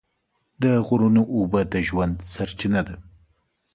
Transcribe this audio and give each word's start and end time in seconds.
د 0.61 0.63
غرونو 0.85 1.21
اوبه 1.35 1.61
د 1.73 1.75
ژوند 1.87 2.15
سرچینه 2.33 2.81
ده. 2.87 2.95